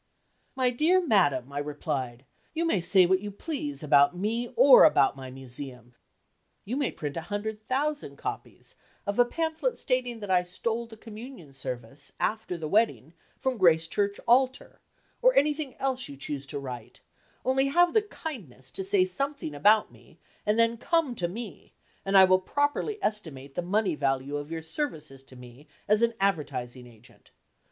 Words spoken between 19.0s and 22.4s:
something about me, and then come to me and I